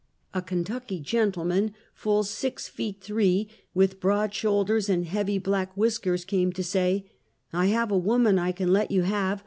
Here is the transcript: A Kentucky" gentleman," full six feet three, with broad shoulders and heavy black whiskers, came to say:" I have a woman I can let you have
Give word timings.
A 0.33 0.41
Kentucky" 0.41 0.99
gentleman," 1.13 1.75
full 1.93 2.23
six 2.23 2.67
feet 2.67 3.01
three, 3.01 3.47
with 3.75 3.99
broad 3.99 4.33
shoulders 4.33 4.89
and 4.89 5.05
heavy 5.05 5.37
black 5.37 5.77
whiskers, 5.77 6.25
came 6.25 6.51
to 6.53 6.63
say:" 6.63 7.05
I 7.53 7.67
have 7.67 7.91
a 7.91 7.97
woman 7.99 8.39
I 8.39 8.51
can 8.51 8.73
let 8.73 8.89
you 8.89 9.03
have 9.03 9.39